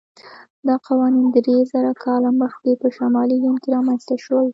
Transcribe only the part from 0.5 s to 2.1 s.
دا قوانین درېزره